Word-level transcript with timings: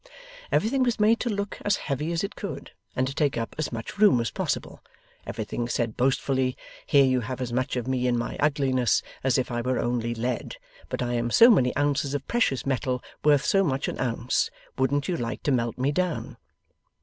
Everything 0.51 0.81
was 0.81 0.99
made 0.99 1.19
to 1.19 1.29
look 1.29 1.59
as 1.63 1.75
heavy 1.75 2.11
as 2.11 2.23
it 2.23 2.35
could, 2.35 2.71
and 2.95 3.05
to 3.07 3.13
take 3.13 3.37
up 3.37 3.53
as 3.59 3.71
much 3.71 3.99
room 3.99 4.19
as 4.19 4.31
possible. 4.31 4.81
Everything 5.27 5.69
said 5.69 5.95
boastfully, 5.95 6.57
'Here 6.87 7.03
you 7.05 7.19
have 7.21 7.39
as 7.39 7.53
much 7.53 7.75
of 7.75 7.87
me 7.87 8.07
in 8.07 8.17
my 8.17 8.35
ugliness 8.39 9.03
as 9.23 9.37
if 9.37 9.51
I 9.51 9.61
were 9.61 9.77
only 9.77 10.15
lead; 10.15 10.57
but 10.89 11.03
I 11.03 11.13
am 11.13 11.29
so 11.29 11.51
many 11.51 11.75
ounces 11.77 12.15
of 12.15 12.27
precious 12.27 12.65
metal 12.65 13.03
worth 13.23 13.45
so 13.45 13.63
much 13.63 13.87
an 13.87 13.99
ounce; 13.99 14.49
wouldn't 14.75 15.07
you 15.07 15.17
like 15.17 15.43
to 15.43 15.51
melt 15.51 15.77
me 15.77 15.91
down? 15.91 16.37